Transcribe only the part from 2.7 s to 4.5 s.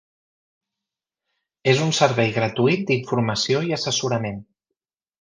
d'informació i assessorament.